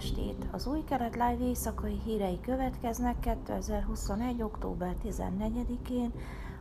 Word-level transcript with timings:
estét! 0.00 0.46
Az 0.50 0.66
új 0.66 0.84
kelet 0.84 1.12
live 1.12 1.44
éjszakai 1.44 2.00
hírei 2.04 2.40
következnek 2.40 3.18
2021. 3.20 4.42
október 4.42 4.94
14-én, 5.04 6.12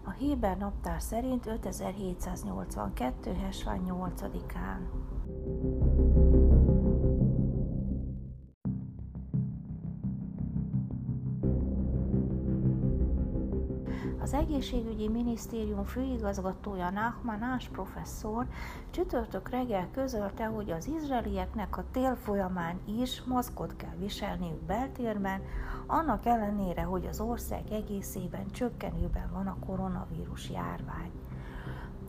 a 0.04 0.12
Héber 0.12 0.58
naptár 0.58 1.02
szerint 1.02 1.46
5782. 1.46 3.34
hesván 3.34 3.82
8-án. 3.88 4.80
Az 14.30 14.36
egészségügyi 14.36 15.08
minisztérium 15.08 15.84
főigazgatója 15.84 16.90
Nachman 16.90 17.42
Ás 17.42 17.70
professzor 17.72 18.46
csütörtök 18.90 19.50
reggel 19.50 19.88
közölte, 19.92 20.46
hogy 20.46 20.72
az 20.72 20.88
izraelieknek 20.88 21.78
a 21.78 21.84
tél 21.92 22.16
folyamán 22.16 22.80
is 23.00 23.24
maszkot 23.24 23.76
kell 23.76 23.96
viselniük 24.00 24.62
beltérben, 24.62 25.42
annak 25.88 26.26
ellenére, 26.26 26.82
hogy 26.82 27.06
az 27.06 27.20
ország 27.20 27.72
egészében 27.72 28.52
csökkenőben 28.52 29.30
van 29.34 29.48
a 29.48 29.58
koronavírus 29.66 30.50
járvány. 30.50 31.12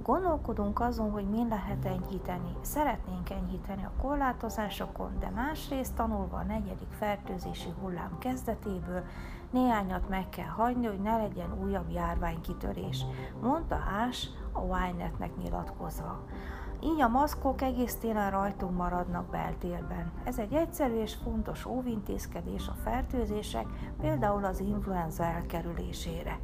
Gondolkodunk 0.02 0.80
azon, 0.80 1.10
hogy 1.10 1.28
mi 1.28 1.48
lehet 1.48 1.84
enyhíteni. 1.84 2.56
Szeretnénk 2.60 3.30
enyhíteni 3.30 3.84
a 3.84 4.02
korlátozásokon, 4.02 5.18
de 5.18 5.30
másrészt 5.30 5.94
tanulva 5.94 6.36
a 6.36 6.42
negyedik 6.42 6.90
fertőzési 6.98 7.68
hullám 7.80 8.18
kezdetéből, 8.18 9.04
néhányat 9.50 10.08
meg 10.08 10.28
kell 10.28 10.48
hagyni, 10.48 10.86
hogy 10.86 11.00
ne 11.00 11.16
legyen 11.16 11.62
újabb 11.62 11.90
járványkitörés, 11.90 13.04
mondta 13.40 13.74
Ás 13.74 14.28
a 14.52 14.60
Wynetnek 14.60 15.36
nyilatkozva. 15.36 16.24
Így 16.82 17.00
a 17.00 17.08
maszkok 17.08 17.62
egész 17.62 17.94
télen 17.94 18.30
rajtunk 18.30 18.76
maradnak 18.76 19.30
beltérben. 19.30 20.12
Ez 20.24 20.38
egy 20.38 20.52
egyszerű 20.52 20.94
és 21.00 21.14
fontos 21.14 21.66
óvintézkedés 21.66 22.68
a 22.68 22.76
fertőzések, 22.82 23.66
például 24.00 24.44
az 24.44 24.60
influenza 24.60 25.24
elkerülésére. 25.24 26.38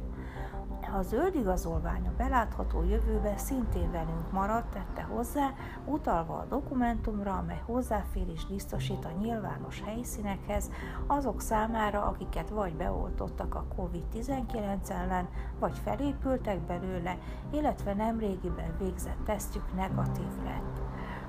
A 0.93 1.01
zöld 1.01 1.47
a 1.47 2.11
belátható 2.17 2.83
jövőben 2.83 3.37
szintén 3.37 3.91
velünk 3.91 4.31
maradt, 4.31 4.71
tette 4.71 5.01
hozzá, 5.01 5.53
utalva 5.85 6.33
a 6.33 6.45
dokumentumra, 6.49 7.33
amely 7.37 7.61
hozzáférés 7.65 8.45
biztosít 8.45 9.05
a 9.05 9.11
nyilvános 9.19 9.81
helyszínekhez 9.81 10.71
azok 11.07 11.41
számára, 11.41 12.05
akiket 12.05 12.49
vagy 12.49 12.75
beoltottak 12.75 13.55
a 13.55 13.65
COVID-19 13.75 14.89
ellen, 14.89 15.27
vagy 15.59 15.77
felépültek 15.83 16.59
belőle, 16.59 17.17
illetve 17.51 17.93
nemrégiben 17.93 18.77
végzett 18.79 19.23
tesztjük 19.25 19.73
negatív 19.75 20.43
lett. 20.43 20.86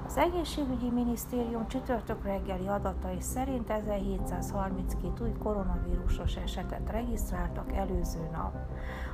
Az 0.08 0.16
egészségügyi 0.16 0.90
minisztérium 0.90 1.68
csütörtök 1.68 2.24
reggeli 2.24 2.66
adatai 2.66 3.20
szerint 3.20 3.70
1732 3.70 5.24
új 5.24 5.32
koronavírusos 5.38 6.36
esetet 6.36 6.90
regisztráltak 6.90 7.72
előző 7.72 8.28
nap. 8.32 8.54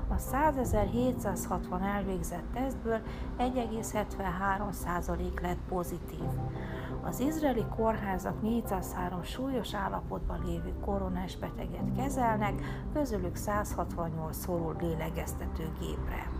A 0.08 0.14
100.760 0.14 1.82
elvégzett 1.82 2.52
tesztből 2.52 3.00
1,73% 3.38 5.42
lett 5.42 5.60
pozitív. 5.68 6.28
Az 7.02 7.20
izraeli 7.20 7.64
kórházak 7.76 8.42
403 8.42 9.22
súlyos 9.22 9.74
állapotban 9.74 10.44
lévő 10.44 10.72
koronás 10.80 11.36
beteget 11.36 11.96
kezelnek, 11.96 12.54
közülük 12.92 13.36
168 13.36 14.36
szorul 14.36 14.76
lélegeztetőgépre. 14.80 16.30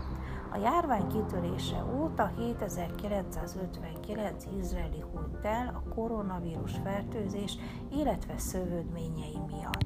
A 0.55 0.57
járvány 0.57 1.07
kitörése 1.07 1.83
óta 1.99 2.31
7959 2.37 4.45
izraeli 4.59 5.03
hunyt 5.11 5.45
el 5.45 5.67
a 5.67 5.93
koronavírus 5.93 6.71
fertőzés, 6.83 7.57
illetve 7.91 8.37
szövődményei 8.37 9.37
miatt. 9.47 9.83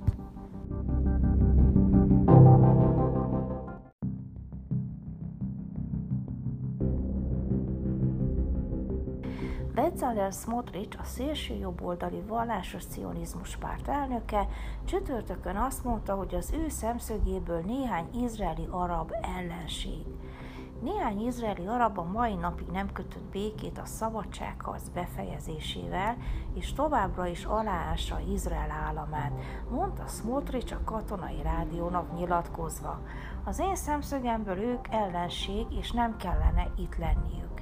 Bezalel 9.74 10.32
Smotrich, 10.32 11.00
a 11.00 11.04
szélső 11.04 11.54
jobboldali 11.54 12.22
vallásos 12.28 12.86
cionizmus 12.86 13.56
párt 13.56 13.88
elnöke 13.88 14.48
csütörtökön 14.86 15.56
azt 15.56 15.84
mondta, 15.84 16.16
hogy 16.16 16.36
az 16.36 16.54
ő 16.54 16.68
szemszögéből 16.68 17.60
néhány 17.60 18.10
izraeli 18.14 18.68
arab 18.70 19.12
ellenség. 19.38 20.06
Néhány 20.82 21.26
izraeli 21.26 21.68
arab 21.68 21.98
a 21.98 22.04
mai 22.04 22.36
napig 22.36 22.68
nem 22.68 22.92
kötött 22.92 23.24
békét 23.32 23.78
a 23.78 23.86
szabadságharc 23.86 24.88
befejezésével, 24.88 26.18
és 26.54 26.74
továbbra 26.74 27.26
is 27.28 27.46
aláássa 27.46 28.20
Izrael 28.20 28.72
államát, 28.72 29.32
mondta 29.70 30.08
Smotrich 30.08 30.74
a 30.74 30.84
katonai 30.84 31.42
rádiónak 31.42 32.14
nyilatkozva. 32.14 33.00
Az 33.44 33.60
én 33.60 33.76
szemszögemből 33.76 34.58
ők 34.58 34.88
ellenség, 34.90 35.66
és 35.70 35.92
nem 35.92 36.18
kellene 36.18 36.72
itt 36.78 36.98
lenniük. 36.98 37.62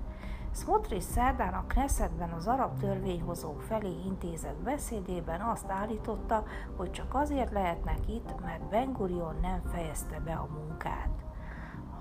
Smotrich 0.53 1.05
szerdán 1.05 1.53
a 1.53 1.65
Knessetben 1.67 2.29
az 2.29 2.47
arab 2.47 2.79
törvényhozók 2.79 3.61
felé 3.61 3.95
intézett 4.05 4.57
beszédében 4.63 5.41
azt 5.41 5.69
állította, 5.69 6.43
hogy 6.75 6.91
csak 6.91 7.15
azért 7.15 7.51
lehetnek 7.51 7.99
itt, 8.07 8.41
mert 8.41 8.69
Ben 8.69 8.93
Gurion 8.93 9.35
nem 9.41 9.61
fejezte 9.61 10.19
be 10.19 10.33
a 10.33 10.47
munkát. 10.53 11.26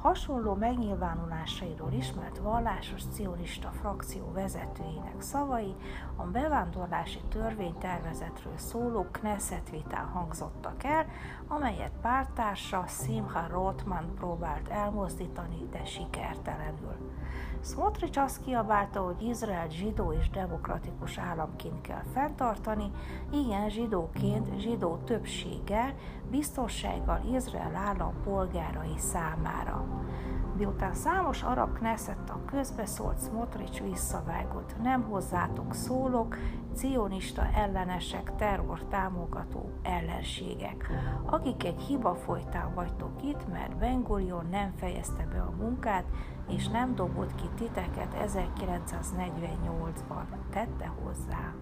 Hasonló 0.01 0.55
megnyilvánulásairól 0.55 1.93
ismert 1.93 2.39
vallásos 2.39 3.03
cionista 3.13 3.71
frakció 3.81 4.33
vezetőinek 4.33 5.21
szavai 5.21 5.75
a 6.17 6.23
bevándorlási 6.23 7.21
törvénytervezetről 7.29 8.57
szóló 8.57 9.07
Knesset 9.11 9.71
vitán 9.71 10.07
hangzottak 10.07 10.85
el, 10.85 11.07
amelyet 11.49 11.93
pártársa 12.03 12.85
Simha 12.87 13.47
Rothman 13.49 14.15
próbált 14.15 14.69
elmozdítani, 14.69 15.69
de 15.71 15.85
sikertelenül. 15.85 16.97
Smotrich 17.63 18.19
azt 18.19 18.45
kiabálta, 18.45 19.01
hogy 19.01 19.23
Izrael 19.23 19.69
zsidó 19.69 20.13
és 20.13 20.31
demokratikus 20.31 21.19
államként 21.19 21.81
kell 21.81 22.03
fenntartani, 22.13 22.91
igen 23.33 23.71
zsidóként, 23.71 24.61
zsidó 24.61 24.97
többséggel, 25.05 25.95
biztonsággal 26.31 27.21
Izrael 27.35 27.75
állam 27.75 28.15
polgárai 28.25 28.99
számára. 28.99 29.85
Miután 30.57 30.95
számos 30.95 31.43
arab 31.43 31.79
a 32.29 32.45
közbeszólt 32.45 33.23
Smotrich 33.23 33.83
visszavágott, 33.83 34.75
nem 34.83 35.03
hozzátok 35.03 35.75
szólok, 35.75 36.37
cionista 36.75 37.47
ellenesek, 37.55 38.37
terror 38.37 38.85
támogató 38.85 39.71
ellenségek, 39.83 40.91
akik 41.27 41.65
egy 41.65 41.81
hiba 41.81 42.15
folytán 42.15 42.75
vagytok 42.75 43.23
itt, 43.23 43.49
mert 43.53 43.77
Ben 43.77 44.03
nem 44.51 44.73
fejezte 44.77 45.27
be 45.33 45.41
a 45.41 45.55
munkát, 45.59 46.05
és 46.49 46.69
nem 46.69 46.95
dobott 46.95 47.35
ki 47.35 47.49
titeket 47.57 48.17
1948-ban, 48.27 50.25
tette 50.51 50.93
hozzá. 51.03 51.55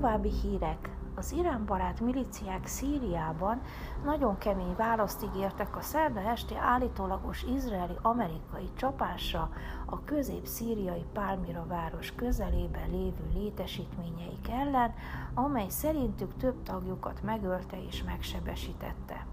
További 0.00 0.30
hírek. 0.42 0.90
Az 1.14 1.32
iránbarát 1.32 2.00
miliciák 2.00 2.66
Szíriában 2.66 3.60
nagyon 4.04 4.38
kemény 4.38 4.74
választ 4.76 5.24
ígértek 5.24 5.76
a 5.76 5.80
szerda 5.80 6.20
esti 6.20 6.54
állítólagos 6.56 7.42
izraeli-amerikai 7.42 8.68
csapásra 8.76 9.50
a 9.90 10.04
közép-szíriai 10.04 11.04
Pálmira 11.12 11.66
város 11.68 12.12
közelében 12.14 12.90
lévő 12.90 13.24
létesítményeik 13.34 14.48
ellen, 14.50 14.94
amely 15.34 15.68
szerintük 15.68 16.36
több 16.36 16.62
tagjukat 16.62 17.22
megölte 17.22 17.84
és 17.88 18.02
megsebesítette. 18.02 19.26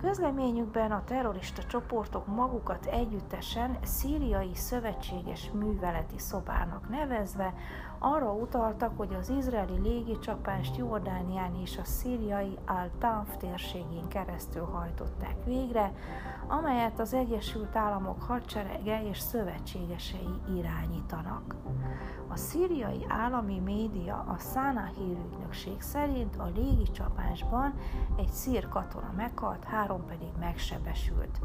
Közleményükben 0.00 0.92
a 0.92 1.04
terrorista 1.04 1.62
csoportok 1.64 2.26
magukat 2.26 2.86
együttesen 2.86 3.78
szíriai 3.82 4.54
szövetséges 4.54 5.50
műveleti 5.50 6.18
szobának 6.18 6.88
nevezve 6.88 7.54
arra 7.98 8.32
utaltak, 8.32 8.96
hogy 8.96 9.14
az 9.14 9.28
izraeli 9.28 9.78
légicsapást 9.82 10.76
Jordánián 10.76 11.54
és 11.62 11.78
a 11.78 11.84
szíriai 11.84 12.56
Al-Tanf 12.66 13.36
térségén 13.36 14.08
keresztül 14.08 14.64
hajtották 14.64 15.44
végre, 15.44 15.92
amelyet 16.48 16.98
az 17.00 17.14
Egyesült 17.14 17.76
Államok 17.76 18.22
hadserege 18.22 19.08
és 19.08 19.18
szövetségesei 19.80 20.58
irányítanak. 20.58 21.54
A 22.28 22.36
szíriai 22.36 23.04
állami 23.08 23.58
média 23.58 24.24
a 24.28 24.38
Szána 24.38 24.84
hírügynökség 24.84 25.80
szerint 25.80 26.36
a 26.36 26.50
légicsapásban 26.54 27.74
egy 28.16 28.28
szír 28.28 28.68
katona 28.68 29.12
meghalt, 29.16 29.64
három 29.64 30.06
pedig 30.06 30.28
megsebesült. 30.38 31.40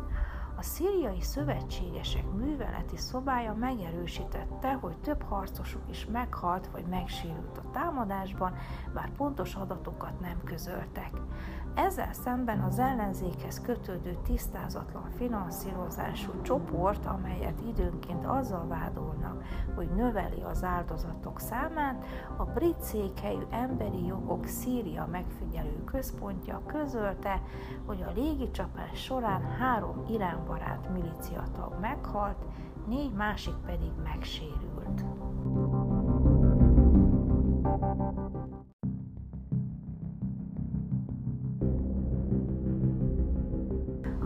A 0.57 0.61
szíriai 0.61 1.21
szövetségesek 1.21 2.31
műveleti 2.33 2.97
szobája 2.97 3.53
megerősítette, 3.53 4.73
hogy 4.73 4.97
több 4.97 5.21
harcosuk 5.21 5.81
is 5.89 6.05
meghalt 6.05 6.67
vagy 6.71 6.85
megsérült 6.85 7.57
a 7.57 7.69
támadásban, 7.71 8.55
bár 8.93 9.11
pontos 9.11 9.55
adatokat 9.55 10.19
nem 10.19 10.43
közöltek. 10.43 11.11
Ezzel 11.75 12.13
szemben 12.13 12.59
az 12.59 12.79
ellenzékhez 12.79 13.61
kötődő 13.61 14.17
tisztázatlan 14.23 15.09
finanszírozású 15.17 16.41
csoport, 16.41 17.05
amelyet 17.05 17.59
időnként 17.67 18.25
azzal 18.25 18.67
vádolnak, 18.67 19.43
hogy 19.75 19.89
növeli 19.95 20.41
az 20.41 20.63
áldozatok 20.63 21.39
számát, 21.39 22.05
a 22.37 22.43
brit 22.43 22.81
székhelyű 22.81 23.43
emberi 23.49 24.05
jogok 24.05 24.45
Szíria 24.45 25.07
megfigyelő 25.11 25.83
központja 25.83 26.61
közölte, 26.65 27.41
hogy 27.85 28.01
a 28.01 28.11
légicsapás 28.11 29.03
során 29.03 29.41
három 29.41 30.05
iránbarát 30.45 30.89
miliciatag 30.93 31.79
meghalt, 31.79 32.45
négy 32.87 33.13
másik 33.13 33.55
pedig 33.65 33.91
megsérült. 34.03 35.24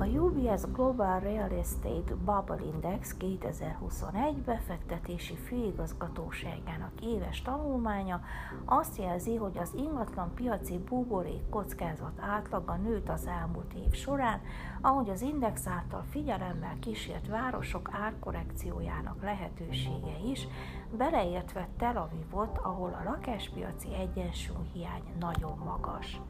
UBS 0.05 0.61
Global 0.73 1.19
Real 1.19 1.49
Estate 1.59 2.15
Bubble 2.25 2.65
Index 2.73 3.13
2021 3.17 4.35
befektetési 4.35 5.35
főigazgatóságának 5.35 6.91
éves 7.01 7.41
tanulmánya 7.41 8.21
azt 8.65 8.97
jelzi, 8.97 9.35
hogy 9.35 9.57
az 9.57 9.73
ingatlan 9.75 10.33
piaci 10.33 10.77
buborék 10.77 11.49
kockázat 11.49 12.19
átlaga 12.19 12.75
nőtt 12.75 13.09
az 13.09 13.27
elmúlt 13.27 13.73
év 13.73 13.93
során, 13.93 14.41
ahogy 14.81 15.09
az 15.09 15.21
index 15.21 15.67
által 15.67 16.03
figyelemmel 16.09 16.77
kísért 16.79 17.27
városok 17.27 17.89
árkorrekciójának 17.91 19.21
lehetősége 19.21 20.17
is, 20.31 20.47
beleértve 20.97 21.67
Tel 21.77 21.97
Avivot, 21.97 22.57
ahol 22.57 22.97
a 22.99 23.09
lakáspiaci 23.09 23.93
egyensúlyhiány 23.93 25.03
nagyon 25.19 25.57
magas. 25.57 26.21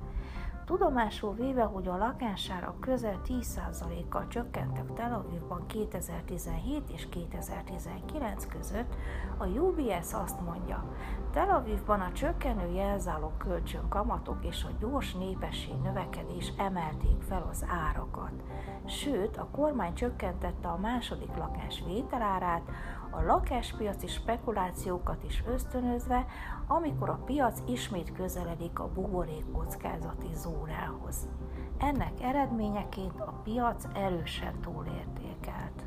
Tudomásul 0.69 1.33
véve, 1.33 1.63
hogy 1.63 1.87
a 1.87 1.97
lakásárak 1.97 2.79
közel 2.79 3.21
10%-kal 3.27 4.27
csökkentek 4.27 4.93
Tel 4.93 5.13
Avivban 5.13 5.65
2017 5.67 6.89
és 6.89 7.09
2019 7.09 8.45
között, 8.45 8.95
a 9.37 9.45
UBS 9.45 10.13
azt 10.13 10.41
mondja, 10.41 10.93
Tel 11.31 11.49
Avivban 11.49 12.01
a 12.01 12.11
csökkenő 12.11 12.71
jelzálók 12.73 13.37
kölcsön 13.37 13.87
kamatok 13.89 14.45
és 14.45 14.63
a 14.63 14.75
gyors 14.79 15.13
népesség 15.13 15.73
növekedés 15.83 16.53
emelték 16.57 17.21
fel 17.21 17.47
az 17.49 17.65
árakat. 17.87 18.43
Sőt, 18.85 19.37
a 19.37 19.47
kormány 19.51 19.93
csökkentette 19.93 20.67
a 20.67 20.77
második 20.77 21.35
lakás 21.35 21.83
vételárát, 21.85 22.63
a 23.11 23.21
lakáspiaci 23.21 24.07
spekulációkat 24.07 25.23
is 25.23 25.43
ösztönözve, 25.53 26.25
amikor 26.67 27.09
a 27.09 27.21
piac 27.25 27.61
ismét 27.67 28.11
közeledik 28.11 28.79
a 28.79 28.91
buborék 28.93 29.45
kockázati 29.51 30.27
zónához. 30.33 31.29
Ennek 31.77 32.21
eredményeként 32.21 33.19
a 33.19 33.41
piac 33.43 33.83
erősen 33.93 34.59
túlértékelt. 34.61 35.85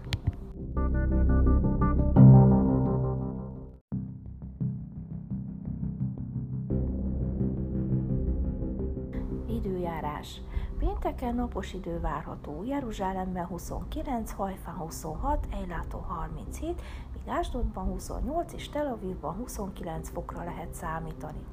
Időjárás. 9.49 10.41
Pénteken 10.79 11.35
napos 11.35 11.73
idő 11.73 12.01
várható, 12.01 12.65
Jeruzsálemben 12.65 13.47
29, 13.47 14.33
Hajfán 14.33 14.75
26, 14.75 15.47
Ejlátó 15.51 15.99
37, 15.99 16.83
míg 17.25 17.35
Ásdodban 17.35 17.85
28 17.85 18.53
és 18.53 18.69
Tel 18.69 18.87
Avivban 18.87 19.35
29 19.35 20.11
fokra 20.11 20.45
lehet 20.45 20.75
számítani. 20.75 21.45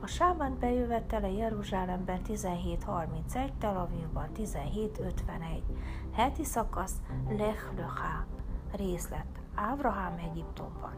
A 0.00 0.06
Sábán 0.06 0.56
bejövetele 0.60 1.30
Jeruzsálemben 1.30 2.20
17.31, 2.28 3.50
Tel 3.58 3.76
Avivban 3.76 4.28
17.51. 4.36 5.62
Heti 6.12 6.44
szakasz 6.44 6.94
Lech 7.28 7.74
Lecha. 7.76 8.26
Részlet 8.72 9.26
Ábrahám 9.54 10.18
Egyiptomban 10.30 10.94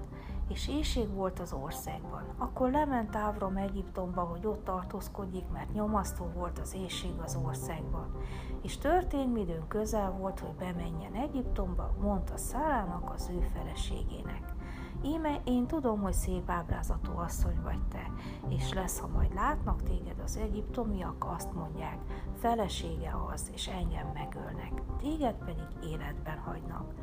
és 0.50 0.68
éjség 0.68 1.14
volt 1.14 1.38
az 1.38 1.52
országban. 1.52 2.24
Akkor 2.38 2.70
lement 2.70 3.16
Ávrom 3.16 3.56
Egyiptomba, 3.56 4.20
hogy 4.20 4.46
ott 4.46 4.64
tartózkodjék, 4.64 5.48
mert 5.52 5.72
nyomasztó 5.72 6.30
volt 6.34 6.58
az 6.58 6.74
éjség 6.74 7.12
az 7.24 7.38
országban. 7.44 8.16
És 8.62 8.78
történt, 8.78 9.32
midőn 9.32 9.68
közel 9.68 10.10
volt, 10.10 10.40
hogy 10.40 10.54
bemenjen 10.54 11.14
Egyiptomba, 11.14 11.94
mondta 12.00 12.36
Szárának 12.36 13.10
az 13.10 13.30
ő 13.32 13.40
feleségének. 13.40 14.54
Íme 15.02 15.40
én 15.44 15.66
tudom, 15.66 16.00
hogy 16.00 16.12
szép 16.12 16.50
ábrázatú 16.50 17.18
asszony 17.18 17.60
vagy 17.62 17.82
te, 17.88 18.10
és 18.48 18.72
lesz, 18.72 18.98
ha 18.98 19.06
majd 19.06 19.34
látnak 19.34 19.82
téged 19.82 20.18
az 20.24 20.36
egyiptomiak, 20.36 21.24
azt 21.28 21.54
mondják, 21.54 21.98
felesége 22.38 23.16
az, 23.32 23.50
és 23.54 23.66
engem 23.68 24.10
megölnek, 24.14 24.82
téged 24.98 25.34
pedig 25.34 25.90
életben 25.90 26.38
hagynak. 26.38 26.94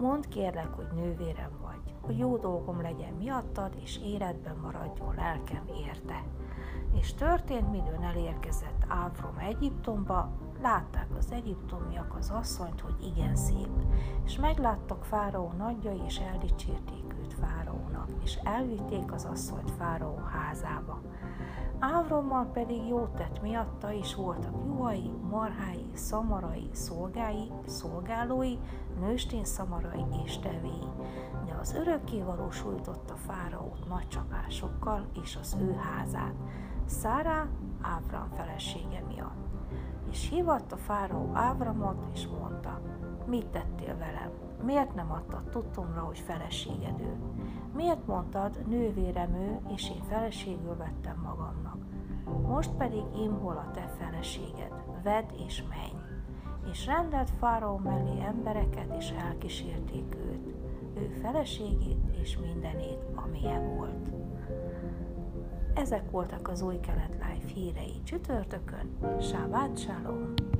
Mondd 0.00 0.28
kérlek, 0.28 0.74
hogy 0.74 0.86
nővérem 0.94 1.50
vagy, 1.62 1.94
hogy 2.00 2.18
jó 2.18 2.36
dolgom 2.36 2.80
legyen 2.80 3.12
miattad, 3.12 3.76
és 3.82 4.00
életben 4.04 4.56
maradjon 4.56 5.14
lelkem 5.14 5.64
érte. 5.86 6.22
És 7.00 7.14
történt, 7.14 7.70
midőn 7.70 8.02
elérkezett 8.02 8.84
Ávrom 8.88 9.38
Egyiptomba, 9.38 10.30
látták 10.62 11.08
az 11.18 11.32
egyiptomiak 11.32 12.14
az 12.18 12.30
asszonyt, 12.30 12.80
hogy 12.80 12.96
igen 13.02 13.36
szép, 13.36 13.70
és 14.24 14.38
megláttak 14.38 15.04
Fáraó 15.04 15.52
nagyjai, 15.58 16.00
és 16.04 16.18
eldicsérték 16.18 17.13
őt 17.34 17.46
Fáraónak, 17.46 18.08
és 18.22 18.38
elvitték 18.42 19.12
az 19.12 19.24
asszonyt 19.24 19.70
Fáraó 19.70 20.16
házába. 20.16 21.00
Ávrommal 21.78 22.46
pedig 22.52 22.88
jót 22.88 23.10
tett 23.10 23.42
miatta, 23.42 23.92
és 23.92 24.14
voltak 24.14 24.54
juhai, 24.66 25.10
marhái, 25.30 25.86
szamarai, 25.92 26.68
szolgái, 26.72 27.52
szolgálói, 27.66 28.58
nőstén 29.00 29.44
szamarai 29.44 30.04
és 30.24 30.38
tevéi. 30.38 30.88
De 31.46 31.54
az 31.60 31.74
örökkévaló 31.74 32.50
sújtotta 32.50 33.14
Fáraót 33.14 33.88
nagy 33.88 34.08
csapásokkal 34.08 35.06
és 35.22 35.36
az 35.40 35.56
ő 35.60 35.72
házát, 35.72 36.34
Szárá 36.86 37.46
Ávram 37.80 38.28
felesége 38.36 39.02
miatt. 39.08 39.42
És 40.10 40.28
hívatta 40.28 40.76
Fáraó 40.76 41.30
Ávramot, 41.32 42.06
és 42.12 42.26
mondta, 42.26 42.80
mit 43.26 43.46
tettél 43.46 43.96
velem? 43.98 44.30
Miért 44.64 44.94
nem 44.94 45.12
adtad 45.12 45.42
tudtomra, 45.50 46.00
hogy 46.00 46.18
feleséged 46.18 47.00
ő? 47.00 47.16
Miért 47.74 48.06
mondtad, 48.06 48.60
nővérem 48.68 49.34
ő, 49.34 49.60
és 49.74 49.90
én 49.90 50.02
feleségül 50.02 50.76
vettem 50.76 51.20
magamnak? 51.22 51.78
Most 52.46 52.70
pedig 52.70 53.02
imhol 53.22 53.56
a 53.56 53.70
te 53.70 53.86
feleséged, 53.98 54.72
vedd 55.02 55.28
és 55.46 55.62
menj. 55.68 56.02
És 56.70 56.86
rendelt 56.86 57.30
Fáraó 57.30 57.76
mellé 57.76 58.20
embereket, 58.20 58.94
és 58.98 59.10
elkísérték 59.10 60.14
őt, 60.14 60.54
ő 60.96 61.08
feleségét 61.22 62.16
és 62.20 62.38
mindenét, 62.38 63.04
amilyen 63.14 63.76
volt. 63.76 64.10
Ezek 65.74 66.10
voltak 66.10 66.48
az 66.48 66.62
új 66.62 66.80
kelet 66.80 67.12
life 67.12 67.54
hírei 67.54 68.02
csütörtökön. 68.02 68.96
Shabbat 69.20 69.78
Shalom! 69.78 70.53